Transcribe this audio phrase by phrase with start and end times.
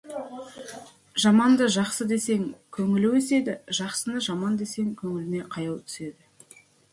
[1.23, 6.61] Жаманды жақсы десең, көңілі өседі, жақсыны жаман десең, көңіліне қаяу түседі.